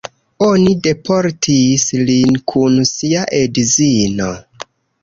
[0.45, 4.35] Oni deportis lin kun sia edzino.